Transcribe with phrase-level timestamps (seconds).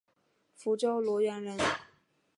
[0.55, 1.59] 福建罗源人。